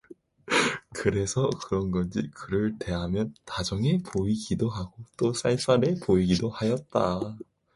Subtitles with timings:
[0.95, 7.37] 그래서 그런지 그를 대하면 다정해 보이기도 하고 또 쌀쌀해 보이기도 하였다.